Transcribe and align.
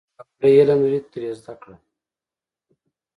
که 0.03 0.07
ګاونډی 0.07 0.51
علم 0.59 0.79
لري، 0.83 0.99
ترې 1.11 1.31
زده 1.39 1.53
کړه 1.61 1.75